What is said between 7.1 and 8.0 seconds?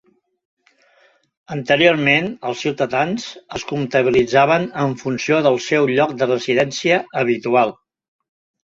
habitual.